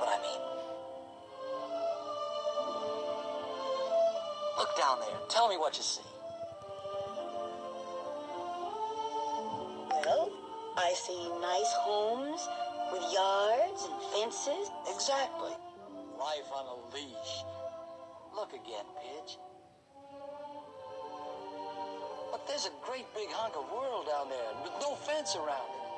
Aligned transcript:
what 0.00 0.08
I 0.08 0.18
mean. 0.22 0.42
Look 4.58 4.76
down 4.76 5.00
there. 5.00 5.18
Tell 5.28 5.48
me 5.48 5.56
what 5.56 5.76
you 5.76 5.82
see. 5.82 6.02
Well, 9.90 10.30
I 10.76 10.94
see 10.94 11.28
nice 11.40 11.72
homes 11.84 12.48
with 12.92 13.02
yards 13.12 13.84
and 13.84 14.02
fences. 14.12 14.70
Exactly. 14.94 15.52
Life 16.18 16.50
on 16.54 16.66
a 16.66 16.94
leash. 16.94 17.44
Look 18.34 18.52
again, 18.52 18.86
Pidge. 18.98 19.38
But 22.30 22.46
there's 22.46 22.66
a 22.66 22.72
great 22.84 23.06
big 23.14 23.30
hunk 23.30 23.54
of 23.56 23.70
world 23.72 24.06
down 24.06 24.28
there 24.28 24.52
with 24.62 24.72
no 24.80 24.94
fence 24.94 25.36
around 25.36 25.70
it. 25.70 25.88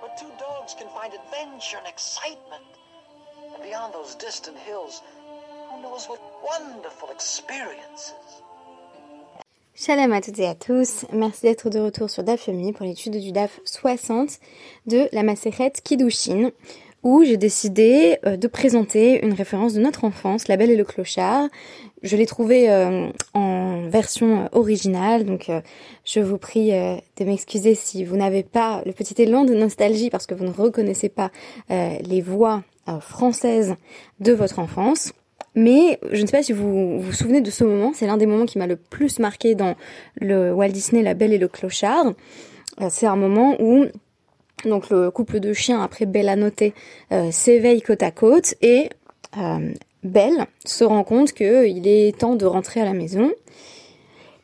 Where 0.00 0.12
two 0.18 0.30
dogs 0.38 0.74
can 0.74 0.88
find 0.88 1.12
adventure 1.12 1.78
and 1.78 1.86
excitement. 1.86 2.64
Beyond 3.62 3.92
those 3.92 4.14
distant 4.14 4.56
hills, 4.58 5.02
who 5.68 5.82
knows 5.82 6.08
what 6.08 6.20
wonderful 6.42 7.10
experiences? 7.10 8.14
Shalom 9.74 10.12
à 10.12 10.20
toutes 10.20 10.38
et 10.38 10.46
à 10.46 10.54
tous, 10.54 11.06
merci 11.12 11.42
d'être 11.42 11.68
de 11.70 11.78
retour 11.78 12.08
sur 12.08 12.22
DAF 12.22 12.48
pour 12.74 12.86
l'étude 12.86 13.16
du 13.20 13.32
DAF 13.32 13.60
60 13.64 14.38
de 14.86 15.08
la 15.12 15.22
Maseret 15.22 15.72
Kiddushin 15.82 16.50
où 17.02 17.24
j'ai 17.24 17.36
décidé 17.36 18.18
euh, 18.26 18.36
de 18.36 18.48
présenter 18.48 19.24
une 19.24 19.32
référence 19.32 19.74
de 19.74 19.80
notre 19.80 20.04
enfance, 20.04 20.48
La 20.48 20.56
Belle 20.56 20.70
et 20.70 20.76
le 20.76 20.84
Clochard. 20.84 21.48
Je 22.02 22.16
l'ai 22.16 22.26
trouvé 22.26 22.70
euh, 22.70 23.08
en 23.34 23.88
version 23.88 24.48
originale, 24.52 25.24
donc 25.24 25.48
euh, 25.48 25.60
je 26.04 26.20
vous 26.20 26.38
prie 26.38 26.70
de 26.70 27.24
m'excuser 27.24 27.74
si 27.74 28.04
vous 28.04 28.16
n'avez 28.16 28.42
pas 28.42 28.82
le 28.86 28.92
petit 28.92 29.20
élan 29.20 29.44
de 29.44 29.54
nostalgie 29.54 30.10
parce 30.10 30.26
que 30.26 30.34
vous 30.34 30.44
ne 30.44 30.50
reconnaissez 30.50 31.08
pas 31.08 31.30
les 31.68 32.20
voix 32.20 32.62
françaises 33.00 33.74
de 34.20 34.32
votre 34.32 34.58
enfance. 34.58 35.12
Mais 35.54 35.98
je 36.12 36.22
ne 36.22 36.26
sais 36.26 36.36
pas 36.36 36.42
si 36.42 36.52
vous 36.52 37.00
vous 37.00 37.12
souvenez 37.12 37.40
de 37.40 37.50
ce 37.50 37.64
moment, 37.64 37.92
c'est 37.94 38.06
l'un 38.06 38.16
des 38.16 38.26
moments 38.26 38.46
qui 38.46 38.58
m'a 38.58 38.66
le 38.66 38.76
plus 38.76 39.18
marqué 39.18 39.54
dans 39.54 39.74
le 40.20 40.52
Walt 40.52 40.68
Disney 40.68 41.02
La 41.02 41.14
Belle 41.14 41.32
et 41.32 41.38
le 41.38 41.48
Clochard. 41.48 42.12
C'est 42.90 43.06
un 43.06 43.16
moment 43.16 43.56
où 43.60 43.86
donc 44.64 44.90
le 44.90 45.10
couple 45.10 45.40
de 45.40 45.52
chiens 45.52 45.82
après 45.82 46.06
Belle 46.06 46.38
Noté 46.38 46.74
euh, 47.12 47.30
s'éveille 47.30 47.82
côte 47.82 48.02
à 48.02 48.10
côte 48.10 48.54
et 48.62 48.88
euh, 49.36 49.72
Belle 50.02 50.46
se 50.64 50.84
rend 50.84 51.04
compte 51.04 51.32
qu'il 51.32 51.86
est 51.86 52.18
temps 52.18 52.36
de 52.36 52.46
rentrer 52.46 52.80
à 52.80 52.84
la 52.84 52.92
maison. 52.92 53.30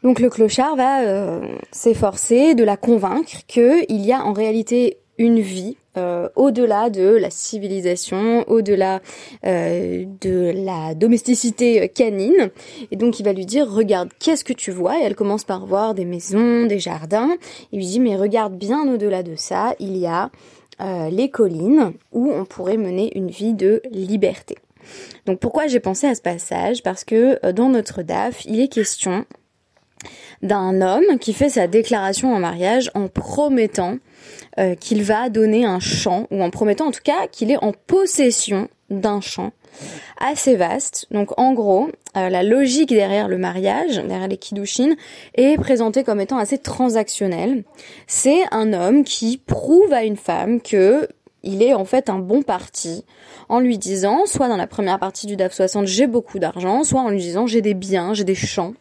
Donc 0.02 0.20
le 0.20 0.28
clochard 0.28 0.76
va 0.76 1.02
euh, 1.02 1.40
s'efforcer 1.72 2.54
de 2.54 2.64
la 2.64 2.76
convaincre 2.76 3.46
qu'il 3.46 3.84
y 3.88 4.12
a 4.12 4.22
en 4.24 4.32
réalité 4.32 4.98
une 5.18 5.40
vie 5.40 5.76
euh, 5.96 6.28
au-delà 6.34 6.90
de 6.90 7.02
la 7.02 7.30
civilisation, 7.30 8.44
au-delà 8.48 9.00
euh, 9.46 10.04
de 10.20 10.52
la 10.54 10.94
domesticité 10.94 11.88
canine. 11.88 12.50
Et 12.90 12.96
donc 12.96 13.20
il 13.20 13.24
va 13.24 13.32
lui 13.32 13.46
dire, 13.46 13.70
regarde, 13.70 14.10
qu'est-ce 14.18 14.44
que 14.44 14.52
tu 14.52 14.70
vois? 14.70 14.98
Et 14.98 15.02
elle 15.04 15.14
commence 15.14 15.44
par 15.44 15.66
voir 15.66 15.94
des 15.94 16.04
maisons, 16.04 16.66
des 16.66 16.78
jardins. 16.78 17.36
Il 17.72 17.78
lui 17.78 17.86
dit, 17.86 18.00
mais 18.00 18.16
regarde 18.16 18.56
bien 18.56 18.92
au-delà 18.92 19.22
de 19.22 19.36
ça, 19.36 19.74
il 19.78 19.96
y 19.96 20.06
a 20.06 20.30
euh, 20.80 21.10
les 21.10 21.30
collines 21.30 21.92
où 22.12 22.30
on 22.32 22.44
pourrait 22.44 22.76
mener 22.76 23.16
une 23.16 23.30
vie 23.30 23.54
de 23.54 23.80
liberté. 23.90 24.56
Donc 25.26 25.38
pourquoi 25.38 25.66
j'ai 25.66 25.80
pensé 25.80 26.06
à 26.06 26.14
ce 26.14 26.20
passage? 26.20 26.82
Parce 26.82 27.04
que 27.04 27.52
dans 27.52 27.68
notre 27.68 28.02
DAF, 28.02 28.44
il 28.44 28.60
est 28.60 28.68
question 28.68 29.24
d'un 30.44 30.80
homme 30.80 31.18
qui 31.18 31.32
fait 31.32 31.48
sa 31.48 31.66
déclaration 31.66 32.32
en 32.32 32.38
mariage 32.38 32.90
en 32.94 33.08
promettant 33.08 33.96
euh, 34.58 34.76
qu'il 34.76 35.02
va 35.02 35.30
donner 35.30 35.64
un 35.64 35.80
champ, 35.80 36.28
ou 36.30 36.42
en 36.42 36.50
promettant 36.50 36.86
en 36.86 36.90
tout 36.92 37.02
cas 37.02 37.26
qu'il 37.32 37.50
est 37.50 37.62
en 37.64 37.72
possession 37.72 38.68
d'un 38.90 39.20
champ 39.20 39.50
assez 40.20 40.54
vaste. 40.54 41.06
Donc 41.10 41.38
en 41.38 41.52
gros, 41.52 41.88
euh, 42.16 42.28
la 42.28 42.42
logique 42.42 42.90
derrière 42.90 43.26
le 43.26 43.38
mariage, 43.38 43.96
derrière 43.96 44.28
les 44.28 44.36
kiddushin, 44.36 44.94
est 45.34 45.56
présentée 45.56 46.04
comme 46.04 46.20
étant 46.20 46.38
assez 46.38 46.58
transactionnelle. 46.58 47.64
C'est 48.06 48.42
un 48.52 48.72
homme 48.72 49.02
qui 49.02 49.38
prouve 49.38 49.92
à 49.92 50.04
une 50.04 50.16
femme 50.16 50.60
que 50.60 51.08
il 51.42 51.62
est 51.62 51.74
en 51.74 51.84
fait 51.84 52.08
un 52.08 52.18
bon 52.18 52.42
parti 52.42 53.04
en 53.48 53.60
lui 53.60 53.76
disant, 53.76 54.24
soit 54.26 54.48
dans 54.48 54.56
la 54.56 54.66
première 54.66 54.98
partie 54.98 55.26
du 55.26 55.36
DAF 55.36 55.52
60, 55.52 55.86
j'ai 55.86 56.06
beaucoup 56.06 56.38
d'argent, 56.38 56.84
soit 56.84 57.00
en 57.00 57.10
lui 57.10 57.18
disant, 57.18 57.46
j'ai 57.46 57.60
des 57.60 57.74
biens, 57.74 58.14
j'ai 58.14 58.24
des 58.24 58.34
champs. 58.34 58.72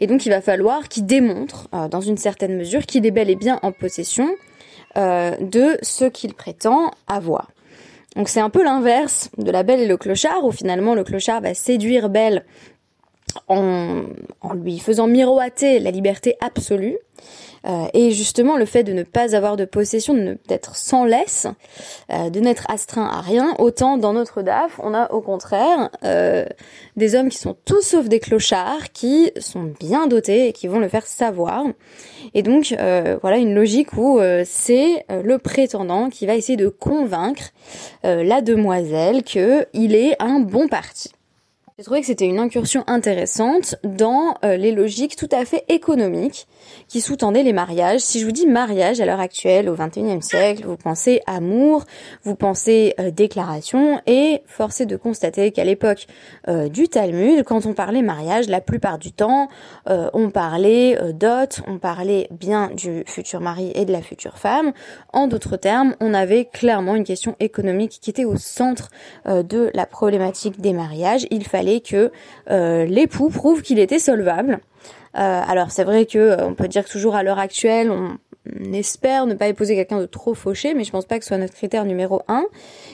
Et 0.00 0.06
donc 0.06 0.26
il 0.26 0.30
va 0.30 0.40
falloir 0.40 0.88
qu'il 0.88 1.06
démontre, 1.06 1.68
euh, 1.74 1.88
dans 1.88 2.00
une 2.00 2.16
certaine 2.16 2.56
mesure, 2.56 2.86
qu'il 2.86 3.06
est 3.06 3.10
bel 3.10 3.30
et 3.30 3.36
bien 3.36 3.58
en 3.62 3.72
possession 3.72 4.28
euh, 4.96 5.36
de 5.40 5.78
ce 5.82 6.04
qu'il 6.04 6.34
prétend 6.34 6.90
avoir. 7.06 7.50
Donc 8.16 8.28
c'est 8.28 8.40
un 8.40 8.50
peu 8.50 8.62
l'inverse 8.62 9.30
de 9.38 9.50
la 9.50 9.62
belle 9.62 9.80
et 9.80 9.86
le 9.86 9.96
clochard, 9.96 10.44
où 10.44 10.52
finalement 10.52 10.94
le 10.94 11.04
clochard 11.04 11.40
va 11.40 11.54
séduire 11.54 12.08
Belle 12.08 12.44
en, 13.48 14.04
en 14.40 14.54
lui 14.54 14.78
faisant 14.78 15.08
miroiter 15.08 15.80
la 15.80 15.90
liberté 15.90 16.36
absolue. 16.40 16.96
Euh, 17.66 17.86
et 17.94 18.10
justement, 18.10 18.56
le 18.56 18.66
fait 18.66 18.82
de 18.82 18.92
ne 18.92 19.02
pas 19.02 19.34
avoir 19.34 19.56
de 19.56 19.64
possession, 19.64 20.36
d'être 20.48 20.76
sans 20.76 21.04
laisse, 21.04 21.46
euh, 22.12 22.30
de 22.30 22.40
n'être 22.40 22.64
astreint 22.70 23.06
à 23.06 23.20
rien, 23.20 23.54
autant 23.58 23.96
dans 23.96 24.12
notre 24.12 24.42
DAF, 24.42 24.78
on 24.82 24.94
a 24.94 25.10
au 25.12 25.20
contraire 25.20 25.90
euh, 26.04 26.44
des 26.96 27.14
hommes 27.14 27.28
qui 27.28 27.38
sont 27.38 27.56
tous 27.64 27.82
sauf 27.82 28.08
des 28.08 28.20
clochards, 28.20 28.92
qui 28.92 29.32
sont 29.38 29.72
bien 29.80 30.06
dotés 30.06 30.48
et 30.48 30.52
qui 30.52 30.68
vont 30.68 30.78
le 30.78 30.88
faire 30.88 31.06
savoir. 31.06 31.64
Et 32.34 32.42
donc, 32.42 32.74
voilà 33.20 33.36
une 33.36 33.54
logique 33.54 33.92
où 33.96 34.20
c'est 34.44 35.04
le 35.08 35.38
prétendant 35.38 36.10
qui 36.10 36.26
va 36.26 36.34
essayer 36.34 36.56
de 36.56 36.68
convaincre 36.68 37.50
la 38.02 38.40
demoiselle 38.40 39.22
qu'il 39.22 39.94
est 39.94 40.16
un 40.20 40.40
bon 40.40 40.68
parti. 40.68 41.12
J'ai 41.76 41.82
trouvé 41.82 42.02
que 42.02 42.06
c'était 42.06 42.28
une 42.28 42.38
incursion 42.38 42.84
intéressante 42.86 43.74
dans 43.82 44.36
euh, 44.44 44.56
les 44.56 44.70
logiques 44.70 45.16
tout 45.16 45.28
à 45.32 45.44
fait 45.44 45.64
économiques 45.68 46.46
qui 46.86 47.00
sous-tendaient 47.00 47.42
les 47.42 47.52
mariages. 47.52 47.98
Si 47.98 48.20
je 48.20 48.26
vous 48.26 48.30
dis 48.30 48.46
mariage 48.46 49.00
à 49.00 49.06
l'heure 49.06 49.18
actuelle, 49.18 49.68
au 49.68 49.74
XXIe 49.74 50.22
siècle, 50.22 50.62
vous 50.64 50.76
pensez 50.76 51.20
amour, 51.26 51.82
vous 52.22 52.36
pensez 52.36 52.94
euh, 53.00 53.10
déclaration, 53.10 54.00
et 54.06 54.42
force 54.46 54.82
est 54.82 54.86
de 54.86 54.96
constater 54.96 55.50
qu'à 55.50 55.64
l'époque 55.64 56.06
euh, 56.46 56.68
du 56.68 56.86
Talmud, 56.86 57.42
quand 57.42 57.66
on 57.66 57.74
parlait 57.74 58.02
mariage, 58.02 58.46
la 58.46 58.60
plupart 58.60 58.98
du 58.98 59.10
temps, 59.10 59.48
on 59.86 60.30
parlait 60.30 60.96
dot, 61.12 61.60
on 61.66 61.78
parlait 61.78 62.28
bien 62.30 62.70
du 62.70 63.02
futur 63.06 63.40
mari 63.40 63.72
et 63.74 63.84
de 63.84 63.92
la 63.92 64.00
future 64.00 64.38
femme. 64.38 64.72
En 65.12 65.26
d'autres 65.26 65.56
termes, 65.56 65.96
on 66.00 66.14
avait 66.14 66.44
clairement 66.44 66.94
une 66.94 67.04
question 67.04 67.34
économique 67.40 67.98
qui 68.00 68.10
était 68.10 68.24
au 68.24 68.36
centre 68.36 68.90
de 69.26 69.70
la 69.74 69.86
problématique 69.86 70.60
des 70.60 70.72
mariages. 70.72 71.26
Il 71.30 71.44
fallait 71.46 71.63
que 71.80 72.10
euh, 72.50 72.84
l'époux 72.84 73.30
prouve 73.30 73.62
qu'il 73.62 73.78
était 73.78 73.98
solvable. 73.98 74.60
Euh, 75.16 75.42
alors 75.46 75.70
c'est 75.70 75.84
vrai 75.84 76.06
que 76.06 76.18
euh, 76.18 76.46
on 76.46 76.54
peut 76.54 76.68
dire 76.68 76.84
que 76.84 76.90
toujours 76.90 77.14
à 77.14 77.22
l'heure 77.22 77.38
actuelle, 77.38 77.90
on, 77.90 78.18
espère 78.74 79.24
ne 79.24 79.32
pas 79.32 79.48
épouser 79.48 79.74
quelqu'un 79.74 80.00
de 80.00 80.06
trop 80.06 80.34
fauché, 80.34 80.74
mais 80.74 80.84
je 80.84 80.90
pense 80.90 81.06
pas 81.06 81.16
que 81.18 81.24
ce 81.24 81.28
soit 81.28 81.38
notre 81.38 81.54
critère 81.54 81.86
numéro 81.86 82.20
un. 82.28 82.44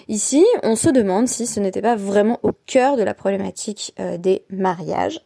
Ici, 0.06 0.46
on 0.62 0.76
se 0.76 0.88
demande 0.88 1.26
si 1.26 1.44
ce 1.44 1.58
n'était 1.58 1.82
pas 1.82 1.96
vraiment 1.96 2.38
au 2.44 2.52
cœur 2.66 2.96
de 2.96 3.02
la 3.02 3.14
problématique 3.14 3.92
des 4.20 4.44
mariages, 4.48 5.22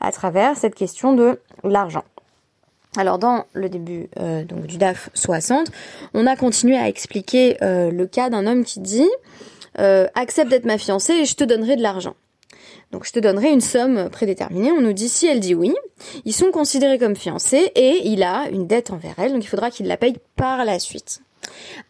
à 0.00 0.10
travers 0.10 0.56
cette 0.56 0.74
question 0.74 1.12
de 1.12 1.38
l'argent. 1.62 2.02
Alors 2.96 3.20
dans 3.20 3.44
le 3.52 3.68
début 3.68 4.08
donc 4.48 4.66
du 4.66 4.76
DAF 4.76 5.08
60, 5.14 5.70
on 6.14 6.26
a 6.26 6.34
continué 6.34 6.76
à 6.76 6.88
expliquer 6.88 7.56
le 7.60 8.04
cas 8.06 8.28
d'un 8.28 8.48
homme 8.48 8.64
qui 8.64 8.80
dit 8.80 9.08
accepte 9.76 10.50
d'être 10.50 10.64
ma 10.64 10.78
fiancée 10.78 11.12
et 11.12 11.24
je 11.26 11.36
te 11.36 11.44
donnerai 11.44 11.76
de 11.76 11.82
l'argent. 11.82 12.16
Donc 12.92 13.06
je 13.06 13.12
te 13.12 13.18
donnerai 13.18 13.50
une 13.50 13.60
somme 13.60 14.08
prédéterminée. 14.10 14.72
On 14.72 14.80
nous 14.80 14.92
dit 14.92 15.08
si 15.08 15.26
elle 15.26 15.40
dit 15.40 15.54
oui, 15.54 15.74
ils 16.24 16.34
sont 16.34 16.50
considérés 16.50 16.98
comme 16.98 17.16
fiancés 17.16 17.72
et 17.74 18.00
il 18.04 18.22
a 18.22 18.48
une 18.50 18.66
dette 18.66 18.90
envers 18.90 19.14
elle, 19.18 19.32
donc 19.32 19.44
il 19.44 19.48
faudra 19.48 19.70
qu'il 19.70 19.86
la 19.86 19.96
paye 19.96 20.16
par 20.36 20.64
la 20.64 20.78
suite. 20.78 21.20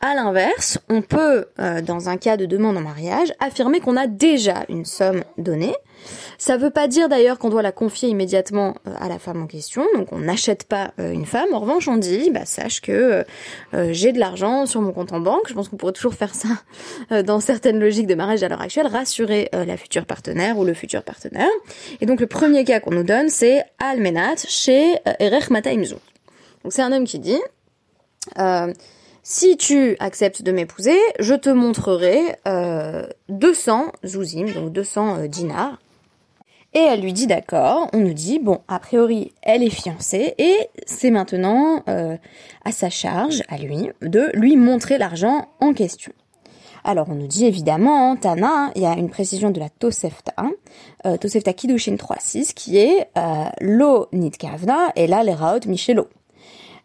À 0.01 0.15
l'inverse, 0.15 0.79
on 0.89 1.03
peut, 1.03 1.47
euh, 1.59 1.83
dans 1.83 2.09
un 2.09 2.17
cas 2.17 2.37
de 2.37 2.47
demande 2.47 2.77
en 2.77 2.81
mariage, 2.81 3.33
affirmer 3.41 3.81
qu'on 3.81 3.97
a 3.97 4.07
déjà 4.07 4.65
une 4.69 4.85
somme 4.85 5.25
donnée. 5.39 5.75
Ça 6.41 6.57
ne 6.57 6.63
veut 6.63 6.71
pas 6.71 6.89
dire 6.89 7.09
d'ailleurs 7.09 7.39
qu'on 7.39 7.51
doit 7.51 7.63
la 7.63 7.71
confier 7.71 8.09
immédiatement 8.09 8.75
euh, 8.89 8.95
à 8.99 9.09
la 9.09 9.19
femme 9.19 9.43
en 9.43 9.47
question, 9.47 9.85
donc 9.95 10.11
on 10.11 10.19
n'achète 10.19 10.65
pas 10.65 10.93
euh, 10.99 11.13
une 11.13 11.27
femme. 11.27 11.53
En 11.53 11.61
revanche, 11.61 11.87
on 11.87 11.97
dit, 11.97 12.31
bah, 12.31 12.47
sache 12.47 12.81
que 12.81 13.25
j'ai 13.91 14.13
de 14.13 14.19
l'argent 14.19 14.67
sur 14.67 14.81
mon 14.81 14.93
compte 14.93 15.13
en 15.13 15.21
banque. 15.21 15.49
Je 15.49 15.55
pense 15.55 15.69
qu'on 15.69 15.77
pourrait 15.77 15.93
toujours 15.93 16.15
faire 16.15 16.35
ça 16.35 16.49
dans 17.23 17.41
certaines 17.41 17.79
logiques 17.79 18.07
de 18.07 18.15
mariage 18.15 18.43
à 18.43 18.49
l'heure 18.49 18.61
actuelle, 18.61 18.87
rassurer 18.87 19.49
la 19.53 19.77
future 19.77 20.07
partenaire 20.07 20.59
ou 20.59 20.65
le 20.65 20.75
futur 20.75 21.03
partenaire. 21.03 21.49
Et 22.01 22.07
donc 22.07 22.21
le 22.21 22.27
premier 22.27 22.65
cas 22.65 22.81
qu'on 22.81 22.91
nous 22.91 23.05
donne, 23.05 23.29
c'est 23.29 23.65
Almenat 23.79 24.37
chez 24.49 24.97
Erech 25.19 25.51
Mataimzu. 25.51 25.95
Donc 26.65 26.73
c'est 26.73 26.83
un 26.83 26.93
homme 26.93 27.05
qui 27.05 27.19
dit 27.19 27.41
si 29.23 29.57
tu 29.57 29.97
acceptes 30.01 30.43
de 30.43 30.51
m'épouser, 30.51 30.99
je 31.19 31.35
te 31.35 31.51
montrerai 31.51 32.37
euh, 32.49 33.07
200 33.29 33.93
zouzim, 34.05 34.47
donc 34.47 34.73
200 34.73 35.19
euh, 35.19 35.27
dinars. 35.29 35.79
Et 36.73 36.79
elle 36.79 37.01
lui 37.01 37.13
dit 37.13 37.27
d'accord, 37.27 37.89
on 37.93 37.99
nous 37.99 38.15
dit, 38.15 38.39
bon, 38.39 38.61
a 38.69 38.79
priori, 38.79 39.33
elle 39.43 39.65
est 39.65 39.71
fiancée, 39.71 40.35
et 40.39 40.69
c'est 40.87 41.11
maintenant 41.11 41.83
euh, 41.89 42.17
à 42.65 42.71
sa 42.71 42.91
charge, 42.91 43.43
à 43.49 43.59
lui, 43.59 43.91
de 44.03 44.31
lui 44.35 44.57
montrer 44.57 44.97
l'argent 44.97 45.49
en 45.61 45.73
question. 45.73 46.13
Alors 46.85 47.09
on 47.11 47.15
nous 47.15 47.27
dit 47.27 47.45
évidemment, 47.45 48.17
Tana, 48.17 48.71
il 48.75 48.83
y 48.83 48.87
a 48.87 48.95
une 48.95 49.11
précision 49.11 49.51
de 49.51 49.61
la 49.61 49.69
Tosefta, 49.69 50.33
euh, 51.07 51.17
Tosefta 51.17 51.53
Kidushin 51.53 51.97
3.6, 51.97 52.55
qui 52.55 52.79
est 52.79 53.11
euh, 53.19 53.45
Lo 53.61 54.07
Nitkavna 54.13 54.93
et 54.97 55.07
là 55.07 55.23
les 55.23 55.35
Raot 55.35 55.67
Michelo. 55.67 56.09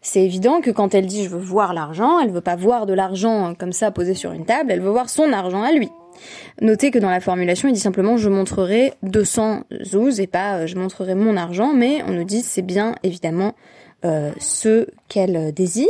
C'est 0.02 0.22
évident 0.22 0.60
que 0.60 0.70
quand 0.70 0.94
elle 0.94 1.06
dit 1.06 1.24
je 1.24 1.30
veux 1.30 1.40
voir 1.40 1.72
l'argent, 1.72 2.20
elle 2.20 2.30
veut 2.30 2.42
pas 2.42 2.56
voir 2.56 2.86
de 2.86 2.92
l'argent 2.92 3.54
comme 3.58 3.72
ça 3.72 3.90
posé 3.90 4.14
sur 4.14 4.32
une 4.32 4.44
table, 4.44 4.70
elle 4.70 4.82
veut 4.82 4.90
voir 4.90 5.08
son 5.08 5.32
argent 5.32 5.62
à 5.62 5.72
lui. 5.72 5.88
Notez 6.60 6.90
que 6.90 6.98
dans 6.98 7.10
la 7.10 7.20
formulation, 7.20 7.68
il 7.68 7.72
dit 7.72 7.80
simplement 7.80 8.16
je 8.16 8.28
montrerai 8.28 8.94
200 9.02 9.64
zouz 9.84 10.20
et 10.20 10.26
pas 10.26 10.58
euh, 10.58 10.66
je 10.66 10.76
montrerai 10.76 11.14
mon 11.14 11.36
argent, 11.36 11.72
mais 11.72 12.02
on 12.06 12.12
nous 12.12 12.24
dit 12.24 12.42
c'est 12.42 12.62
bien 12.62 12.94
évidemment 13.02 13.54
euh, 14.04 14.30
ce 14.38 14.86
qu'elle 15.08 15.52
désire. 15.52 15.86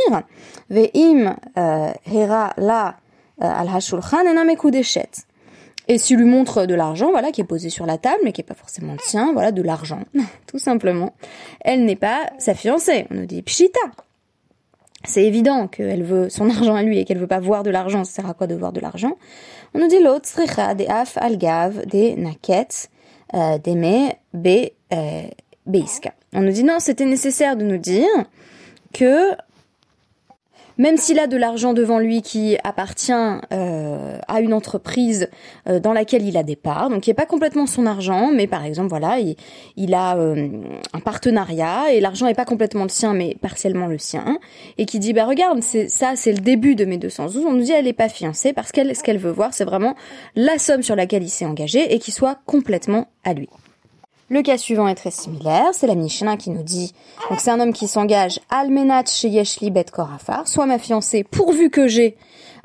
Ve'im 0.70 1.36
euh, 1.58 1.90
hera 2.12 2.52
la 2.56 2.96
al 3.38 3.68
Et 5.88 5.98
s'il 5.98 6.16
lui 6.16 6.24
montre 6.24 6.64
de 6.64 6.74
l'argent, 6.74 7.10
voilà, 7.10 7.32
qui 7.32 7.42
est 7.42 7.44
posé 7.44 7.68
sur 7.68 7.84
la 7.84 7.98
table, 7.98 8.20
mais 8.24 8.32
qui 8.32 8.40
est 8.40 8.44
pas 8.44 8.54
forcément 8.54 8.94
le 8.94 8.98
sien, 9.00 9.32
voilà, 9.34 9.52
de 9.52 9.60
l'argent, 9.60 10.00
tout 10.46 10.58
simplement. 10.58 11.14
Elle 11.60 11.84
n'est 11.84 11.96
pas 11.96 12.30
sa 12.38 12.54
fiancée. 12.54 13.06
On 13.10 13.16
nous 13.16 13.26
dit 13.26 13.42
pshita. 13.42 13.80
C'est 15.06 15.24
évident 15.24 15.68
qu'elle 15.68 16.02
veut 16.02 16.28
son 16.28 16.50
argent 16.56 16.74
à 16.74 16.82
lui 16.82 16.98
et 16.98 17.04
qu'elle 17.04 17.18
veut 17.18 17.26
pas 17.26 17.40
voir 17.40 17.62
de 17.62 17.70
l'argent. 17.70 18.04
Ça 18.04 18.22
sert 18.22 18.30
à 18.30 18.34
quoi 18.34 18.46
de 18.46 18.54
voir 18.54 18.72
de 18.72 18.80
l'argent? 18.80 19.16
On 19.74 19.78
nous 19.78 19.88
dit 19.88 20.02
l'autre, 20.02 20.28
des 20.74 20.86
af 20.86 21.16
algav, 21.18 21.86
des 21.86 22.16
naket, 22.16 22.88
euh, 23.34 23.58
des 23.58 23.74
me, 23.74 24.08
be, 24.32 24.70
euh, 24.92 25.22
beiska. 25.66 26.14
On 26.32 26.42
nous 26.42 26.52
dit 26.52 26.64
non, 26.64 26.78
c'était 26.78 27.04
nécessaire 27.04 27.56
de 27.56 27.64
nous 27.64 27.78
dire 27.78 28.06
que 28.92 29.32
même 30.78 30.96
s'il 30.96 31.18
a 31.18 31.26
de 31.26 31.36
l'argent 31.36 31.72
devant 31.72 31.98
lui 31.98 32.22
qui 32.22 32.56
appartient 32.64 33.12
euh, 33.12 34.18
à 34.28 34.40
une 34.40 34.52
entreprise 34.52 35.28
euh, 35.68 35.80
dans 35.80 35.92
laquelle 35.92 36.26
il 36.26 36.36
a 36.36 36.42
des 36.42 36.56
parts, 36.56 36.90
donc 36.90 37.02
qui 37.02 37.10
n'est 37.10 37.14
pas 37.14 37.26
complètement 37.26 37.66
son 37.66 37.86
argent, 37.86 38.30
mais 38.32 38.46
par 38.46 38.64
exemple 38.64 38.88
voilà, 38.88 39.18
il, 39.76 39.94
a 39.94 40.16
euh, 40.16 40.48
un 40.92 41.00
partenariat 41.00 41.92
et 41.92 42.00
l'argent 42.00 42.26
n'est 42.26 42.34
pas 42.34 42.44
complètement 42.44 42.82
le 42.82 42.88
sien, 42.88 43.14
mais 43.14 43.36
partiellement 43.40 43.86
le 43.86 43.98
sien, 43.98 44.38
et 44.78 44.86
qui 44.86 44.98
dit 44.98 45.12
bah 45.12 45.24
regarde, 45.24 45.62
c'est 45.62 45.88
ça, 45.88 46.12
c'est 46.16 46.32
le 46.32 46.40
début 46.40 46.74
de 46.74 46.84
mes 46.84 46.98
212. 46.98 47.44
On 47.46 47.52
nous 47.52 47.62
dit 47.62 47.72
elle 47.72 47.86
n'est 47.86 47.92
pas 47.92 48.08
fiancée 48.08 48.52
parce 48.52 48.72
qu'elle 48.72 48.94
ce 48.94 49.02
qu'elle 49.02 49.18
veut 49.18 49.30
voir, 49.30 49.54
c'est 49.54 49.64
vraiment 49.64 49.94
la 50.34 50.58
somme 50.58 50.82
sur 50.82 50.96
laquelle 50.96 51.22
il 51.22 51.30
s'est 51.30 51.46
engagé 51.46 51.94
et 51.94 51.98
qui 51.98 52.12
soit 52.12 52.38
complètement 52.46 53.08
à 53.24 53.34
lui. 53.34 53.48
Le 54.28 54.42
cas 54.42 54.58
suivant 54.58 54.88
est 54.88 54.96
très 54.96 55.12
similaire, 55.12 55.68
c'est 55.72 55.86
la 55.86 55.94
Mishnah 55.94 56.36
qui 56.36 56.50
nous 56.50 56.64
dit, 56.64 56.92
donc 57.30 57.38
c'est 57.38 57.50
un 57.50 57.60
homme 57.60 57.72
qui 57.72 57.86
s'engage, 57.86 58.40
almenat 58.50 59.04
chez 59.06 59.28
Yeshli 59.28 59.70
bet 59.70 59.86
afar, 59.96 60.48
soit 60.48 60.66
ma 60.66 60.80
fiancée 60.80 61.22
pourvu 61.22 61.70
que 61.70 61.86
j'ai 61.86 62.16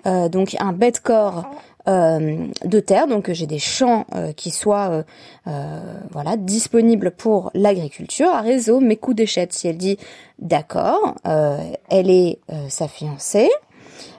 euh, 0.08 0.28
donc 0.28 0.56
un 0.60 0.74
bet 0.74 0.94
corps 1.04 1.46
euh, 1.88 2.48
de 2.66 2.80
terre, 2.80 3.06
donc 3.06 3.32
j'ai 3.32 3.46
des 3.46 3.60
champs 3.60 4.08
euh, 4.16 4.34
qui 4.34 4.50
soient 4.50 5.04
voilà 5.46 6.36
disponibles 6.36 7.12
pour 7.12 7.52
l'agriculture. 7.54 8.30
À 8.30 8.42
réseau, 8.42 8.80
mes 8.80 8.96
coups 8.96 9.18
d'échette, 9.18 9.54
si 9.54 9.68
elle 9.68 9.78
dit 9.78 9.98
d'accord, 10.40 11.14
elle 11.24 12.10
est 12.10 12.40
sa 12.70 12.88
fiancée, 12.88 13.52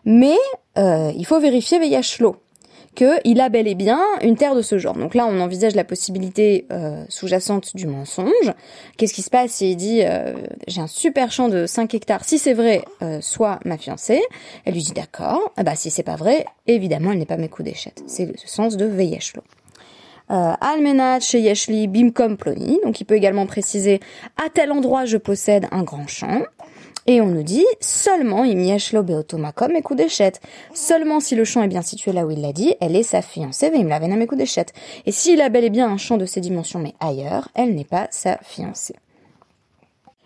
mais 0.05 0.37
il 0.77 1.25
faut 1.27 1.41
vérifier 1.41 1.81
Veyashlo 1.81 2.37
qu'il 2.95 3.41
a 3.41 3.49
bel 3.49 3.67
et 3.69 3.75
bien 3.75 4.01
une 4.23 4.37
terre 4.37 4.55
de 4.55 4.63
ce 4.63 4.79
genre. 4.79 4.95
Donc 4.95 5.15
là, 5.15 5.27
on 5.27 5.41
envisage 5.41 5.75
la 5.75 5.85
possibilité 5.85 6.67
euh, 6.73 7.05
sous-jacente 7.09 7.75
du 7.75 7.87
mensonge. 7.87 8.53
Qu'est-ce 8.97 9.15
qui 9.15 9.23
se 9.23 9.31
passe 9.31 9.53
s'il 9.53 9.77
dit 9.77 10.03
euh, 10.03 10.35
j'ai 10.69 10.81
un 10.81 10.87
super 10.87 11.33
champ 11.33 11.49
de 11.49 11.67
5 11.67 11.95
hectares, 11.95 12.25
si 12.25 12.39
c'est 12.39 12.55
vrai, 12.55 12.85
euh, 13.03 13.21
soit 13.21 13.61
ma 13.65 13.79
fiancée. 13.79 14.23
Elle 14.65 14.75
lui 14.75 14.83
dit 14.83 14.93
d'accord. 14.93 15.53
Ah 15.57 15.63
bah 15.63 15.75
si 15.75 15.91
c'est 15.91 16.03
pas 16.03 16.17
vrai, 16.17 16.45
évidemment, 16.67 17.13
elle 17.13 17.19
n'est 17.19 17.27
pas 17.27 17.37
mes 17.37 17.49
coups 17.49 17.69
d'échette. 17.69 18.03
C'est 18.07 18.27
le 18.27 18.35
sens 18.37 18.77
de 18.77 18.85
Veyeshlo. 18.85 19.43
Euh, 20.31 20.53
Almenat 20.61 21.21
chez 21.21 21.41
Yeshli 21.41 21.89
Bimkom 21.89 22.37
Ploni. 22.37 22.81
Donc 22.85 23.01
il 23.01 23.05
peut 23.05 23.17
également 23.17 23.47
préciser 23.47 24.01
à 24.43 24.49
tel 24.49 24.73
endroit 24.73 25.05
je 25.05 25.19
possède 25.19 25.67
un 25.73 25.83
grand 25.83 26.07
champ. 26.07 26.43
Et 27.07 27.21
on 27.21 27.27
nous 27.27 27.43
dit 27.43 27.67
seulement 27.81 28.45
imieshlo 28.45 29.03
beotomakom 29.03 29.73
et 29.75 29.83
d'échette. 29.95 30.41
Seulement 30.73 31.19
si 31.19 31.35
le 31.35 31.45
champ 31.45 31.63
est 31.63 31.69
bien 31.69 31.83
situé 31.83 32.13
là 32.13 32.25
où 32.25 32.31
il 32.31 32.41
l'a 32.41 32.53
dit, 32.53 32.75
elle 32.81 32.95
est 32.95 33.03
sa 33.03 33.23
fiancée, 33.23 33.71
veim 33.71 33.89
la 33.89 33.99
mes 33.99 34.27
d'échette. 34.27 34.73
Et 35.05 35.13
s'il 35.13 35.41
a 35.41 35.49
bel 35.49 35.65
et 35.65 35.71
bien 35.71 35.91
un 35.91 35.97
champ 35.97 36.17
de 36.17 36.27
ses 36.27 36.41
dimensions 36.41 36.79
mais 36.79 36.95
ailleurs, 37.01 37.49
elle 37.55 37.75
n'est 37.75 37.85
pas 37.85 38.07
sa 38.11 38.39
fiancée. 38.39 38.95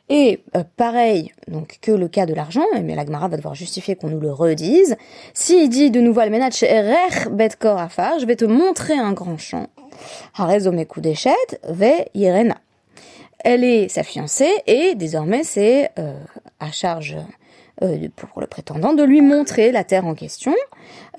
Et 0.09 0.45
euh, 0.57 0.63
pareil, 0.77 1.33
donc 1.49 1.79
que 1.81 1.91
le 1.91 2.07
cas 2.07 2.27
de 2.27 2.35
l'argent, 2.35 2.65
mais 2.81 2.95
la 2.95 3.05
Gemara 3.05 3.29
va 3.29 3.37
devoir 3.37 3.55
justifier 3.55 3.97
qu'on 3.97 4.09
nous 4.09 4.21
le 4.21 4.33
redise. 4.33 4.97
S'il 5.35 5.69
dit 5.69 5.91
de 5.91 6.01
nouveau 6.01 6.21
Almenach 6.21 6.63
Erech 6.63 7.29
Betkor 7.31 7.79
Afar, 7.79 8.21
je 8.21 8.27
vais 8.27 8.37
te 8.37 8.45
montrer 8.45 8.95
un 8.95 9.13
grand 9.13 9.39
champ. 9.39 9.67
Harezo 10.37 10.71
d'échette, 10.71 11.61
ve 11.69 12.05
Irena 12.15 12.57
elle 13.47 13.63
est 13.63 13.89
sa 13.89 14.03
fiancée 14.03 14.51
et 14.67 14.97
désormais 14.97 15.45
c'est 15.45 15.91
euh, 16.01 16.19
à 16.59 16.73
charge 16.73 17.17
euh, 17.81 18.09
pour 18.17 18.41
le 18.41 18.49
prétendant 18.49 18.93
de 18.93 19.05
lui 19.05 19.23
montrer 19.23 19.71
la 19.71 19.85
terre 19.85 20.05
en 20.05 20.15
question. 20.15 20.53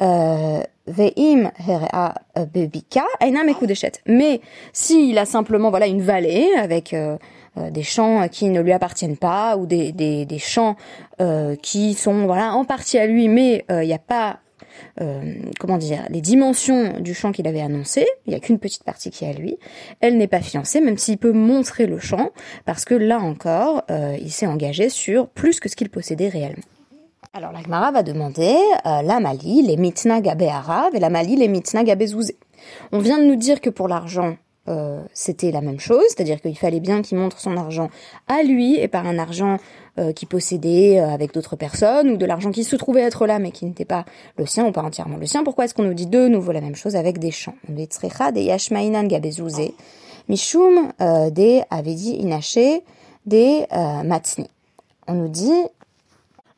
Euh, 0.02 0.60
Ve'im 0.88 1.52
Mais 4.06 4.42
s'il 4.74 5.18
a 5.18 5.26
simplement 5.26 5.70
voilà 5.70 5.88
une 5.88 6.02
vallée 6.02 6.50
avec 6.58 6.96
des 7.56 7.84
champs 7.84 8.28
qui 8.30 8.50
ne 8.50 8.62
lui 8.62 8.72
appartiennent 8.72 9.18
pas 9.18 9.58
ou 9.58 9.66
des, 9.66 9.92
des, 9.92 10.26
des 10.26 10.40
champs 10.40 10.76
qui 11.62 11.94
sont 11.94 12.26
voilà 12.26 12.54
en 12.54 12.64
partie 12.64 12.98
à 12.98 13.06
lui 13.06 13.28
mais 13.28 13.66
il 13.70 13.88
n'y 13.88 13.94
a 13.94 14.00
pas 14.00 14.40
euh, 15.02 15.34
comment 15.60 15.78
dire, 15.78 16.04
les 16.10 16.22
dimensions 16.22 17.00
du 17.00 17.14
champ 17.14 17.32
qu'il 17.32 17.48
avait 17.48 17.62
annoncé. 17.62 18.06
Il 18.26 18.32
n'y 18.32 18.36
a 18.36 18.40
qu'une 18.40 18.60
petite 18.60 18.84
partie 18.84 19.10
qui 19.12 19.26
est 19.26 19.30
à 19.30 19.34
lui. 19.34 19.58
Elle 20.02 20.18
n'est 20.18 20.28
pas 20.28 20.42
fiancée, 20.42 20.82
même 20.82 20.98
s'il 20.98 21.18
peut 21.18 21.32
montrer 21.32 21.86
le 21.86 22.00
champ, 22.00 22.32
parce 22.66 22.86
que 22.86 22.96
là 22.96 23.20
encore, 23.20 23.84
euh, 23.92 24.18
il 24.20 24.32
s'est 24.32 24.48
engagé 24.48 24.90
sur 24.90 25.28
plus 25.28 25.60
que 25.60 25.70
ce 25.70 25.76
qu'il 25.76 25.90
possédait 25.90 26.30
réellement. 26.30 26.64
Alors 27.34 27.52
la 27.52 27.62
Gemara 27.62 27.92
va 27.92 28.04
demander 28.04 28.56
euh, 28.86 29.02
la 29.02 29.20
Mali, 29.20 29.62
les 29.62 29.78
mitna 29.78 30.22
gabé 30.22 30.48
arabe 30.48 30.96
et 30.96 31.00
la 31.00 31.10
Mali, 31.10 31.36
les 31.36 31.48
mitna 31.48 31.84
gabé 31.84 32.08
zouzé. 32.08 32.38
On 32.92 33.00
vient 33.00 33.20
de 33.20 33.26
nous 33.26 33.36
dire 33.36 33.62
que 33.62 33.70
pour 33.70 33.88
l'argent, 33.88 34.38
c'était 35.14 35.52
la 35.52 35.62
même 35.62 35.80
chose, 35.80 36.04
c'est-à-dire 36.10 36.42
qu'il 36.42 36.58
fallait 36.58 36.82
bien 36.82 37.02
qu'il 37.02 37.18
montre 37.18 37.40
son 37.40 37.56
argent 37.56 37.90
à 38.28 38.44
lui 38.44 38.78
et 38.78 38.90
par 38.90 39.08
un 39.08 39.18
argent 39.18 39.60
euh, 40.00 40.14
qui 40.14 40.28
possédait 40.28 41.00
euh, 41.00 41.10
avec 41.10 41.34
d'autres 41.34 41.56
personnes 41.56 42.12
ou 42.12 42.18
de 42.18 42.26
l'argent 42.28 42.52
qui 42.52 42.64
se 42.64 42.76
trouvait 42.76 43.02
être 43.02 43.26
là 43.26 43.40
mais 43.40 43.50
qui 43.50 43.66
n'était 43.66 43.84
pas 43.84 44.06
le 44.38 44.46
sien 44.46 44.64
ou 44.68 44.72
pas 44.72 44.84
entièrement 44.84 45.18
le 45.18 45.26
sien. 45.26 45.44
Pourquoi 45.44 45.66
est-ce 45.66 45.74
qu'on 45.74 45.86
nous 45.86 45.96
dit 45.96 46.06
de 46.06 46.28
nouveau 46.28 46.52
la 46.52 46.62
même 46.62 46.76
chose 46.76 46.96
avec 46.96 47.18
des 47.18 47.32
champs 47.32 47.56
On 47.68 47.74
dit 47.74 47.82
euh, 53.74 54.04
matni. 54.04 54.48
On 55.08 55.14
nous 55.14 55.30
dit 55.30 55.64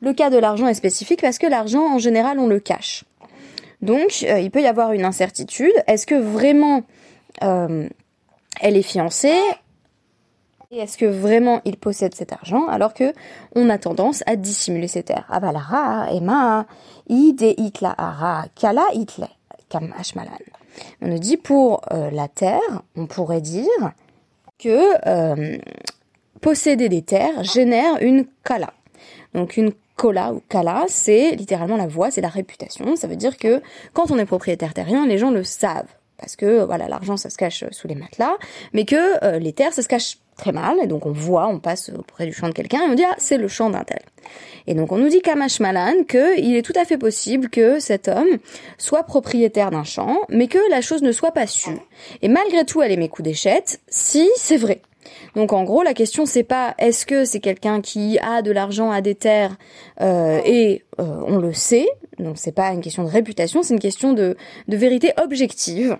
le 0.02 0.12
cas 0.12 0.28
de 0.28 0.36
l'argent 0.36 0.66
est 0.66 0.74
spécifique 0.74 1.22
parce 1.22 1.38
que 1.38 1.46
l'argent 1.46 1.94
en 1.94 1.98
général 1.98 2.38
on 2.38 2.46
le 2.46 2.60
cache. 2.60 3.04
Donc 3.80 4.20
il 4.20 4.50
peut 4.50 4.60
y 4.60 4.66
avoir 4.66 4.92
une 4.92 5.06
incertitude. 5.06 5.72
Est-ce 5.86 6.06
que 6.06 6.14
vraiment 6.14 6.82
elle 7.40 8.76
est 8.76 8.82
fiancée? 8.82 9.40
Et 10.70 10.78
est-ce 10.78 10.96
que 10.96 11.06
vraiment 11.06 11.60
il 11.64 11.76
possède 11.76 12.14
cet 12.14 12.32
argent 12.32 12.66
alors 12.68 12.94
que 12.94 13.12
on 13.56 13.68
a 13.70 13.78
tendance 13.78 14.22
à 14.26 14.36
dissimuler 14.36 14.86
ses 14.86 15.02
terres? 15.02 15.26
Avalara, 15.28 16.12
Emma, 16.12 16.66
ide 17.08 17.56
ara, 17.82 18.44
kala 18.54 18.86
itle. 18.94 19.26
On 21.02 21.08
nous 21.08 21.18
dit 21.18 21.36
pour 21.36 21.82
euh, 21.92 22.10
la 22.10 22.28
terre, 22.28 22.82
on 22.96 23.06
pourrait 23.06 23.40
dire 23.40 23.92
que 24.58 25.06
euh, 25.06 25.58
posséder 26.40 26.88
des 26.88 27.02
terres 27.02 27.44
génère 27.44 27.98
une 28.00 28.26
kala. 28.44 28.72
Donc 29.34 29.56
une 29.56 29.72
kola 29.96 30.32
ou 30.32 30.42
kala, 30.48 30.84
c'est 30.88 31.32
littéralement 31.32 31.76
la 31.76 31.86
voix, 31.86 32.10
c'est 32.10 32.20
la 32.20 32.28
réputation. 32.28 32.96
Ça 32.96 33.06
veut 33.06 33.16
dire 33.16 33.36
que 33.36 33.62
quand 33.92 34.10
on 34.10 34.18
est 34.18 34.26
propriétaire 34.26 34.74
terrien, 34.74 35.06
les 35.06 35.18
gens 35.18 35.30
le 35.30 35.44
savent 35.44 35.94
parce 36.20 36.36
que 36.36 36.64
voilà 36.64 36.88
l'argent 36.88 37.16
ça 37.16 37.30
se 37.30 37.36
cache 37.36 37.64
sous 37.70 37.88
les 37.88 37.94
matelas, 37.94 38.36
mais 38.72 38.84
que 38.84 39.24
euh, 39.24 39.38
les 39.38 39.52
terres 39.52 39.72
ça 39.72 39.82
se 39.82 39.88
cache 39.88 40.18
très 40.36 40.52
mal, 40.52 40.76
et 40.82 40.86
donc 40.86 41.04
on 41.06 41.12
voit, 41.12 41.48
on 41.48 41.58
passe 41.58 41.90
auprès 41.96 42.26
du 42.26 42.32
champ 42.32 42.48
de 42.48 42.54
quelqu'un, 42.54 42.80
et 42.86 42.90
on 42.90 42.94
dit 42.94 43.04
ah 43.06 43.14
c'est 43.18 43.36
le 43.36 43.48
champ 43.48 43.70
d'un 43.70 43.84
tel. 43.84 44.00
Et 44.66 44.74
donc 44.74 44.92
on 44.92 44.98
nous 44.98 45.08
dit 45.08 45.20
Kamash 45.20 45.60
Malan 45.60 46.04
qu'il 46.08 46.56
est 46.56 46.62
tout 46.62 46.72
à 46.76 46.84
fait 46.84 46.98
possible 46.98 47.48
que 47.48 47.80
cet 47.80 48.08
homme 48.08 48.38
soit 48.78 49.02
propriétaire 49.02 49.70
d'un 49.70 49.84
champ, 49.84 50.18
mais 50.28 50.46
que 50.46 50.58
la 50.70 50.80
chose 50.80 51.02
ne 51.02 51.12
soit 51.12 51.32
pas 51.32 51.46
sue. 51.46 51.78
Et 52.22 52.28
malgré 52.28 52.64
tout 52.64 52.82
elle 52.82 52.92
est 52.92 52.96
mes 52.96 53.08
coups 53.08 53.24
d'échette, 53.24 53.80
si 53.88 54.30
c'est 54.36 54.56
vrai. 54.56 54.82
Donc 55.34 55.52
en 55.52 55.64
gros 55.64 55.82
la 55.82 55.94
question 55.94 56.26
c'est 56.26 56.42
pas 56.42 56.74
est-ce 56.78 57.06
que 57.06 57.24
c'est 57.24 57.40
quelqu'un 57.40 57.80
qui 57.80 58.18
a 58.18 58.42
de 58.42 58.50
l'argent 58.50 58.90
à 58.90 59.00
des 59.00 59.14
terres 59.14 59.56
euh, 60.00 60.40
et 60.44 60.84
euh, 61.00 61.22
on 61.26 61.38
le 61.38 61.52
sait, 61.52 61.88
donc 62.18 62.36
c'est 62.38 62.52
pas 62.52 62.72
une 62.72 62.80
question 62.80 63.04
de 63.04 63.08
réputation, 63.08 63.62
c'est 63.62 63.74
une 63.74 63.80
question 63.80 64.12
de, 64.12 64.36
de 64.68 64.76
vérité 64.76 65.12
objective. 65.22 65.98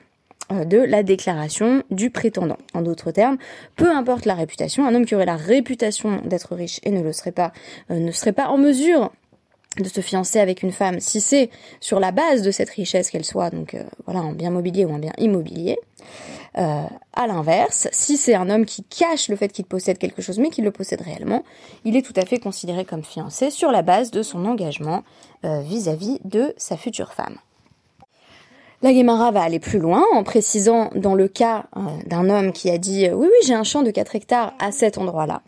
Euh, 0.53 0.65
de 0.65 0.79
la 0.79 1.03
déclaration 1.03 1.83
du 1.91 2.11
prétendant. 2.11 2.57
En 2.75 2.83
d'autres 2.83 3.13
termes, 3.13 3.39
peu 3.77 3.91
importe 3.91 4.25
la 4.25 4.35
réputation, 4.35 4.85
un 4.87 4.95
homme 4.95 5.07
qui 5.07 5.15
aurait 5.15 5.27
la 5.27 5.37
réputation 5.37 6.21
d'être 6.25 6.55
riche 6.55 6.81
et 6.83 6.91
ne 6.91 7.03
le 7.03 7.13
serait 7.13 7.33
pas, 7.33 7.53
euh, 7.91 7.99
ne 7.99 8.11
serait 8.11 8.33
pas 8.33 8.49
en 8.49 8.59
mesure 8.59 9.13
de 9.79 9.89
se 9.89 10.01
fiancer 10.01 10.41
avec 10.41 10.65
une 10.65 10.73
femme, 10.73 10.99
si 10.99 11.21
c'est 11.21 11.51
sur 11.79 12.01
la 12.01 12.11
base 12.11 12.43
de 12.43 12.51
cette 12.51 12.71
richesse 12.71 13.11
qu'elle 13.11 13.25
soit, 13.25 13.51
donc 13.51 13.75
euh, 13.75 13.85
voilà, 14.07 14.21
un 14.21 14.33
bien 14.33 14.51
mobilier 14.51 14.85
ou 14.85 14.93
un 14.93 14.99
bien 14.99 15.13
immobilier. 15.19 15.79
Euh, 16.59 16.83
à 17.13 17.27
l'inverse, 17.29 17.87
si 17.93 18.17
c'est 18.17 18.35
un 18.35 18.51
homme 18.51 18.67
qui 18.67 18.83
cache 18.83 19.29
le 19.29 19.37
fait 19.37 19.49
qu'il 19.53 19.67
possède 19.67 19.99
quelque 19.99 20.21
chose 20.21 20.41
mais 20.41 20.51
qu'il 20.51 20.65
le 20.65 20.73
possède 20.73 21.01
réellement, 21.01 21.45
il 21.85 21.97
est 21.97 22.03
tout 22.03 22.15
à 22.17 22.27
fait 22.27 22.39
considéré 22.39 22.85
comme 22.85 23.05
fiancé 23.05 23.51
sur 23.51 23.71
la 23.71 23.83
base 23.83 24.11
de 24.11 24.23
son 24.23 24.45
engagement 24.47 25.05
vis-à-vis 25.45 26.19
de 26.25 26.53
sa 26.57 26.77
future 26.77 27.13
femme. 27.13 27.39
La 28.83 28.93
Guémara 28.93 29.31
va 29.31 29.43
aller 29.43 29.59
plus 29.59 29.79
loin 29.79 30.05
en 30.15 30.23
précisant 30.23 30.91
dans 30.95 31.15
le 31.15 31.29
cas 31.29 31.67
d'un 32.07 32.31
homme 32.31 32.53
qui 32.53 32.71
a 32.71 32.79
dit 32.79 33.09
oui 33.13 33.27
oui 33.27 33.47
j'ai 33.47 33.55
un 33.55 33.65
champ 33.65 33.83
de 33.83 33.91
4 33.91 34.17
hectares 34.17 34.55
à 34.59 34.73
cet 34.73 34.97
endroit-là. 34.97 35.43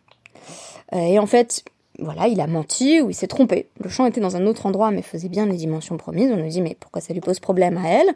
et 0.93 1.19
en 1.19 1.27
fait 1.27 1.65
voilà, 1.99 2.27
il 2.27 2.41
a 2.41 2.47
menti 2.47 3.01
ou 3.01 3.11
il 3.11 3.15
s'est 3.15 3.27
trompé. 3.27 3.69
Le 3.83 3.89
champ 3.89 4.07
était 4.07 4.21
dans 4.21 4.37
un 4.37 4.47
autre 4.47 4.67
endroit 4.67 4.91
mais 4.91 5.03
faisait 5.03 5.29
bien 5.29 5.47
les 5.47 5.57
dimensions 5.57 5.97
promises. 5.97 6.31
On 6.33 6.37
lui 6.37 6.49
dit 6.49 6.63
mais 6.63 6.77
pourquoi 6.79 7.01
ça 7.01 7.13
lui 7.13 7.21
pose 7.21 7.39
problème 7.39 7.77
à 7.77 7.89
elle? 7.89 8.11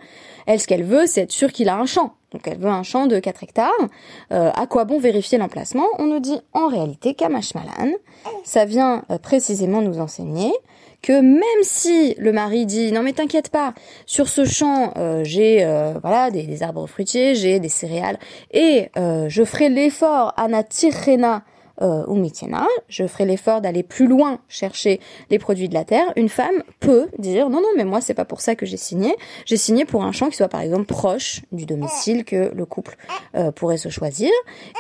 Elle, 0.46 0.60
ce 0.60 0.66
qu'elle 0.66 0.84
veut, 0.84 1.06
c'est 1.06 1.22
être 1.22 1.32
sûre 1.32 1.52
qu'il 1.52 1.68
a 1.68 1.76
un 1.76 1.86
champ. 1.86 2.14
Donc 2.32 2.46
elle 2.46 2.58
veut 2.58 2.70
un 2.70 2.82
champ 2.82 3.06
de 3.06 3.18
4 3.18 3.42
hectares. 3.42 3.70
Euh, 4.32 4.50
à 4.54 4.66
quoi 4.66 4.84
bon 4.84 4.98
vérifier 4.98 5.38
l'emplacement? 5.38 5.86
On 5.98 6.06
nous 6.06 6.20
dit 6.20 6.38
en 6.52 6.68
réalité 6.68 7.14
Kamashmalan, 7.14 7.92
ça 8.44 8.64
vient 8.64 9.04
euh, 9.10 9.18
précisément 9.18 9.82
nous 9.82 10.00
enseigner 10.00 10.52
que 11.06 11.20
même 11.20 11.62
si 11.62 12.14
le 12.18 12.32
mari 12.32 12.66
dit 12.66 12.90
non 12.90 13.02
mais 13.02 13.12
t'inquiète 13.12 13.50
pas, 13.50 13.74
sur 14.06 14.28
ce 14.28 14.44
champ 14.44 14.92
euh, 14.96 15.22
j'ai 15.22 15.64
voilà 16.02 16.32
des, 16.32 16.62
arbres 16.64 16.86
fruitiers, 16.88 17.36
j'ai 17.36 17.60
des 17.60 17.68
céréales 17.68 18.18
et 18.52 18.90
je 18.96 19.44
ferai 19.44 19.68
l'effort 19.68 20.34
anatirena 20.36 21.44
euh, 21.82 22.04
ou 22.06 22.14
mitiena, 22.14 22.66
je 22.88 23.06
ferai 23.06 23.26
l'effort 23.26 23.60
d'aller 23.60 23.82
plus 23.82 24.06
loin 24.06 24.38
chercher 24.48 24.98
les 25.30 25.38
produits 25.38 25.68
de 25.68 25.74
la 25.74 25.84
terre, 25.84 26.10
une 26.16 26.28
femme 26.28 26.62
peut 26.80 27.08
dire 27.18 27.50
non 27.50 27.60
non 27.60 27.68
mais 27.76 27.84
moi 27.84 28.00
c'est 28.00 28.14
pas 28.14 28.24
pour 28.24 28.40
ça 28.40 28.54
que 28.54 28.64
j'ai 28.64 28.78
signé, 28.78 29.14
j'ai 29.44 29.58
signé 29.58 29.84
pour 29.84 30.02
un 30.02 30.12
champ 30.12 30.28
qui 30.28 30.36
soit 30.36 30.48
par 30.48 30.62
exemple 30.62 30.86
proche 30.86 31.42
du 31.52 31.66
domicile 31.66 32.24
que 32.24 32.50
le 32.54 32.64
couple 32.64 32.96
euh, 33.34 33.52
pourrait 33.52 33.76
se 33.76 33.88
choisir 33.88 34.30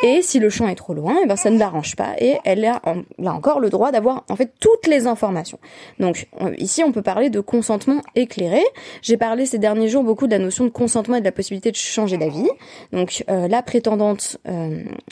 et 0.02 0.22
si 0.22 0.38
le 0.38 0.48
champ 0.48 0.68
est 0.68 0.74
trop 0.74 0.94
loin, 0.94 1.16
eh 1.22 1.26
ben 1.26 1.36
ça 1.36 1.50
ne 1.50 1.58
l'arrange 1.58 1.96
pas 1.96 2.14
et 2.18 2.38
elle 2.44 2.64
a, 2.64 2.80
a 2.84 3.30
encore 3.30 3.60
le 3.60 3.68
droit 3.68 3.92
d'avoir 3.92 4.24
en 4.30 4.36
fait 4.36 4.52
toutes 4.58 4.86
les 4.86 5.06
informations. 5.06 5.58
Donc 6.00 6.28
ici 6.56 6.82
on 6.82 6.92
peut 6.92 7.02
parler 7.02 7.28
de 7.28 7.40
consentement 7.40 8.00
éclairé. 8.14 8.62
J'ai 9.02 9.18
parlé 9.18 9.44
ces 9.44 9.58
derniers 9.58 9.88
jours 9.88 10.02
beaucoup 10.02 10.26
de 10.26 10.32
la 10.32 10.38
notion 10.38 10.64
de 10.64 10.70
consentement 10.70 11.16
et 11.16 11.20
de 11.20 11.24
la 11.26 11.32
possibilité 11.32 11.70
de 11.70 11.76
changer 11.76 12.16
d'avis. 12.16 12.48
Donc 12.92 13.22
euh, 13.30 13.48
la 13.48 13.62
prétendante, 13.62 14.38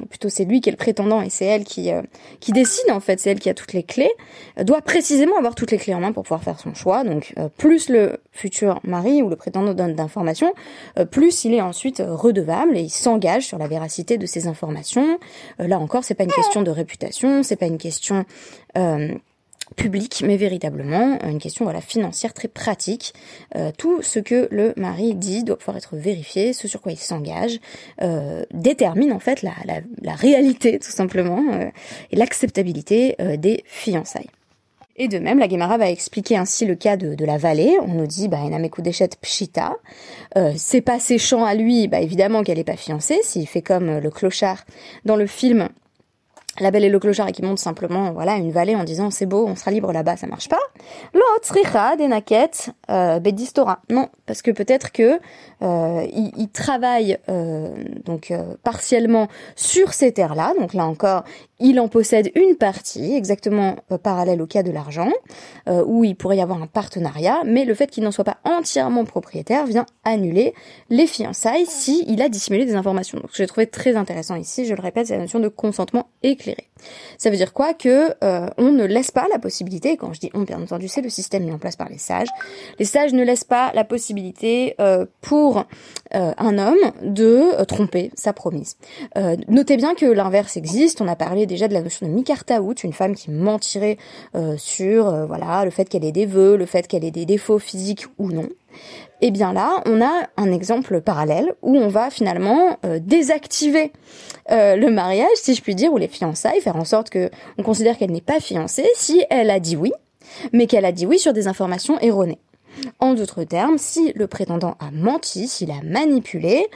plutôt 0.08 0.28
c'est 0.30 0.44
lui 0.44 0.60
qui 0.60 0.70
est 0.70 0.72
le 0.72 0.78
prétendant 0.78 1.20
et 1.20 1.30
c'est 1.30 1.44
elle 1.44 1.64
qui 1.64 1.73
qui, 1.74 1.90
euh, 1.90 2.02
qui 2.40 2.52
décide 2.52 2.90
en 2.90 3.00
fait, 3.00 3.18
c'est 3.18 3.30
elle 3.30 3.40
qui 3.40 3.50
a 3.50 3.54
toutes 3.54 3.72
les 3.72 3.82
clés, 3.82 4.12
euh, 4.58 4.64
doit 4.64 4.80
précisément 4.80 5.36
avoir 5.36 5.54
toutes 5.54 5.72
les 5.72 5.78
clés 5.78 5.94
en 5.94 6.00
main 6.00 6.12
pour 6.12 6.22
pouvoir 6.22 6.42
faire 6.42 6.60
son 6.60 6.74
choix. 6.74 7.04
Donc 7.04 7.34
euh, 7.38 7.48
plus 7.56 7.88
le 7.88 8.18
futur 8.32 8.80
mari 8.84 9.22
ou 9.22 9.28
le 9.28 9.36
prétendant 9.36 9.74
donne 9.74 9.94
d'informations, 9.94 10.52
plus 11.10 11.44
il 11.44 11.54
est 11.54 11.60
ensuite 11.60 12.02
redevable 12.04 12.76
et 12.76 12.80
il 12.80 12.90
s'engage 12.90 13.46
sur 13.46 13.58
la 13.58 13.68
véracité 13.68 14.18
de 14.18 14.26
ces 14.26 14.46
informations. 14.46 15.18
là 15.58 15.78
encore, 15.78 16.04
c'est 16.04 16.14
pas 16.14 16.24
une 16.24 16.32
question 16.32 16.62
de 16.62 16.70
réputation, 16.70 17.42
c'est 17.42 17.56
pas 17.56 17.66
une 17.66 17.78
question 17.78 18.24
public, 19.76 20.22
mais 20.26 20.36
véritablement 20.36 21.18
une 21.24 21.38
question 21.38 21.64
voilà 21.64 21.80
financière 21.80 22.32
très 22.32 22.48
pratique. 22.48 23.14
Euh, 23.56 23.72
tout 23.76 24.02
ce 24.02 24.18
que 24.18 24.48
le 24.50 24.72
mari 24.76 25.14
dit 25.14 25.44
doit 25.44 25.58
pouvoir 25.58 25.76
être 25.76 25.96
vérifié, 25.96 26.52
ce 26.52 26.68
sur 26.68 26.80
quoi 26.80 26.92
il 26.92 26.98
s'engage 26.98 27.60
euh, 28.02 28.44
détermine 28.52 29.12
en 29.12 29.20
fait 29.20 29.42
la, 29.42 29.54
la, 29.64 29.80
la 30.02 30.14
réalité 30.14 30.78
tout 30.78 30.92
simplement 30.92 31.42
euh, 31.52 31.70
et 32.10 32.16
l'acceptabilité 32.16 33.16
des 33.38 33.64
fiançailles. 33.66 34.30
Et 34.96 35.08
de 35.08 35.18
même, 35.18 35.40
la 35.40 35.48
Gemara 35.48 35.76
va 35.76 35.90
expliquer 35.90 36.36
ainsi 36.36 36.66
le 36.66 36.76
cas 36.76 36.96
de, 36.96 37.14
de 37.16 37.24
la 37.24 37.36
vallée. 37.36 37.76
On 37.82 37.94
nous 37.94 38.06
dit, 38.06 38.28
bah, 38.28 38.38
Déchet 38.78 39.10
Pshita. 39.20 39.76
Euh, 40.36 40.52
c'est 40.56 40.82
pas 40.82 41.00
ses 41.00 41.18
chants 41.18 41.44
à 41.44 41.54
lui, 41.54 41.88
bah, 41.88 42.00
évidemment 42.00 42.44
qu'elle 42.44 42.58
n'est 42.58 42.64
pas 42.64 42.76
fiancée. 42.76 43.18
S'il 43.22 43.46
fait 43.48 43.62
comme 43.62 43.98
le 43.98 44.10
clochard 44.10 44.64
dans 45.04 45.16
le 45.16 45.26
film 45.26 45.68
la 46.60 46.70
belle 46.70 46.84
et 46.84 46.88
le 46.88 46.98
clochard 46.98 47.28
et 47.28 47.32
qui 47.32 47.42
monte 47.42 47.58
simplement 47.58 48.12
voilà 48.12 48.36
une 48.36 48.52
vallée 48.52 48.76
en 48.76 48.84
disant 48.84 49.10
c'est 49.10 49.26
beau 49.26 49.46
on 49.46 49.56
sera 49.56 49.70
libre 49.70 49.92
là-bas 49.92 50.16
ça 50.16 50.26
marche 50.26 50.48
pas. 50.48 50.58
L'autre 51.12 51.52
richa 51.52 51.96
des 51.96 52.08
naquettes 52.08 52.70
euh, 52.90 53.18
bedistora 53.18 53.80
non 53.90 54.08
parce 54.26 54.42
que 54.42 54.50
peut-être 54.50 54.92
que 54.92 55.18
euh, 55.62 56.06
il, 56.12 56.32
il, 56.36 56.48
travaille 56.48 57.18
euh, 57.28 57.70
donc 58.04 58.30
euh, 58.30 58.54
partiellement 58.62 59.28
sur 59.56 59.92
ces 59.92 60.12
terres 60.12 60.34
là 60.34 60.52
donc 60.58 60.74
là 60.74 60.86
encore 60.86 61.24
il 61.60 61.78
en 61.78 61.88
possède 61.88 62.30
une 62.34 62.56
partie, 62.56 63.14
exactement 63.14 63.76
euh, 63.92 63.98
parallèle 63.98 64.42
au 64.42 64.46
cas 64.46 64.62
de 64.62 64.72
l'argent, 64.72 65.10
euh, 65.68 65.84
où 65.86 66.04
il 66.04 66.16
pourrait 66.16 66.38
y 66.38 66.40
avoir 66.40 66.60
un 66.60 66.66
partenariat, 66.66 67.42
mais 67.44 67.64
le 67.64 67.74
fait 67.74 67.86
qu'il 67.88 68.02
n'en 68.02 68.10
soit 68.10 68.24
pas 68.24 68.38
entièrement 68.44 69.04
propriétaire 69.04 69.64
vient 69.66 69.86
annuler 70.04 70.54
les 70.90 71.06
fiançailles 71.06 71.66
si 71.66 72.04
il 72.08 72.22
a 72.22 72.28
dissimulé 72.28 72.64
des 72.64 72.74
informations. 72.74 73.18
Donc 73.18 73.30
j'ai 73.32 73.46
trouvé 73.46 73.66
très 73.66 73.94
intéressant 73.96 74.34
ici, 74.34 74.66
je 74.66 74.74
le 74.74 74.82
répète, 74.82 75.06
c'est 75.06 75.14
la 75.14 75.20
notion 75.20 75.38
de 75.38 75.48
consentement 75.48 76.08
éclairé. 76.22 76.68
Ça 77.18 77.30
veut 77.30 77.36
dire 77.36 77.52
quoi 77.52 77.72
Que 77.72 78.14
euh, 78.24 78.48
on 78.58 78.72
ne 78.72 78.84
laisse 78.84 79.12
pas 79.12 79.26
la 79.32 79.38
possibilité, 79.38 79.96
quand 79.96 80.12
je 80.12 80.20
dis 80.20 80.30
on, 80.34 80.42
bien 80.42 80.60
entendu, 80.60 80.88
c'est 80.88 81.02
le 81.02 81.08
système 81.08 81.44
mis 81.44 81.52
en 81.52 81.58
place 81.58 81.76
par 81.76 81.88
les 81.88 81.98
sages, 81.98 82.28
les 82.78 82.84
sages 82.84 83.12
ne 83.12 83.22
laissent 83.22 83.44
pas 83.44 83.72
la 83.74 83.84
possibilité 83.84 84.76
pour 85.20 85.64
un 86.10 86.58
homme 86.58 86.92
de 87.02 87.64
tromper 87.64 88.10
sa 88.14 88.32
promise. 88.32 88.76
notez 89.48 89.76
bien 89.76 89.94
que 89.94 90.06
l'inverse 90.06 90.56
existe, 90.56 91.00
on 91.00 91.08
a 91.08 91.16
parlé 91.16 91.43
déjà 91.46 91.68
de 91.68 91.74
la 91.74 91.82
notion 91.82 92.06
de 92.06 92.12
mikartaout, 92.12 92.74
une 92.84 92.92
femme 92.92 93.14
qui 93.14 93.30
mentirait 93.30 93.98
euh, 94.34 94.56
sur 94.56 95.08
euh, 95.08 95.26
voilà 95.26 95.64
le 95.64 95.70
fait 95.70 95.88
qu'elle 95.88 96.04
ait 96.04 96.12
des 96.12 96.26
vœux, 96.26 96.56
le 96.56 96.66
fait 96.66 96.86
qu'elle 96.86 97.04
ait 97.04 97.10
des 97.10 97.26
défauts 97.26 97.58
physiques 97.58 98.06
ou 98.18 98.30
non. 98.30 98.48
Et 99.20 99.28
eh 99.28 99.30
bien 99.30 99.52
là, 99.52 99.82
on 99.86 100.02
a 100.02 100.28
un 100.36 100.52
exemple 100.52 101.00
parallèle 101.00 101.54
où 101.62 101.76
on 101.76 101.88
va 101.88 102.10
finalement 102.10 102.76
euh, 102.84 102.98
désactiver 103.00 103.92
le 104.50 104.90
mariage, 104.90 105.28
si 105.36 105.54
je 105.54 105.62
puis 105.62 105.74
dire, 105.74 105.90
ou 105.92 105.96
les 105.96 106.08
fiançailles, 106.08 106.60
faire 106.60 106.76
en 106.76 106.84
sorte 106.84 107.08
que 107.08 107.30
on 107.56 107.62
considère 107.62 107.96
qu'elle 107.96 108.10
n'est 108.10 108.20
pas 108.20 108.40
fiancée 108.40 108.86
si 108.94 109.24
elle 109.30 109.48
a 109.48 109.58
dit 109.58 109.76
oui, 109.76 109.92
mais 110.52 110.66
qu'elle 110.66 110.84
a 110.84 110.92
dit 110.92 111.06
oui 111.06 111.18
sur 111.18 111.32
des 111.32 111.48
informations 111.48 111.98
erronées. 112.00 112.38
En 112.98 113.14
d'autres 113.14 113.44
termes, 113.44 113.78
si 113.78 114.12
le 114.14 114.26
prétendant 114.26 114.76
a 114.80 114.90
menti, 114.90 115.48
s'il 115.48 115.70
a 115.70 115.82
manipulé, 115.82 116.66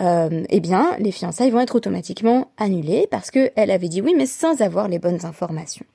euh, 0.00 0.44
eh 0.48 0.60
bien, 0.60 0.96
les 0.98 1.12
fiançailles 1.12 1.50
vont 1.50 1.60
être 1.60 1.74
automatiquement 1.74 2.50
annulées 2.56 3.06
parce 3.10 3.30
qu'elle 3.30 3.70
avait 3.70 3.88
dit 3.88 4.00
oui, 4.00 4.14
mais 4.16 4.26
sans 4.26 4.60
avoir 4.60 4.88
les 4.88 4.98
bonnes 4.98 5.24
informations. 5.24 5.86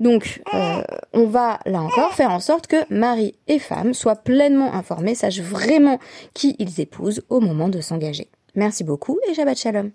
Donc, 0.00 0.42
euh, 0.54 0.82
on 1.12 1.26
va 1.26 1.58
là 1.66 1.80
encore 1.80 2.14
faire 2.14 2.30
en 2.30 2.40
sorte 2.40 2.66
que 2.66 2.76
mari 2.92 3.34
et 3.48 3.58
femme 3.58 3.94
soient 3.94 4.16
pleinement 4.16 4.72
informés, 4.72 5.14
sachent 5.14 5.40
vraiment 5.40 5.98
qui 6.34 6.56
ils 6.58 6.80
épousent 6.80 7.22
au 7.28 7.40
moment 7.40 7.68
de 7.68 7.80
s'engager. 7.80 8.28
Merci 8.54 8.84
beaucoup 8.84 9.18
et 9.28 9.34
Shabbat 9.34 9.58
Shalom. 9.58 9.90